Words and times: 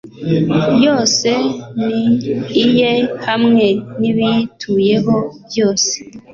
yose 0.85 1.29
ni 1.85 2.01
iye 2.67 2.91
hamwe 3.27 3.65
n’ibiyituyeho 3.99 5.15
byose 5.47 5.93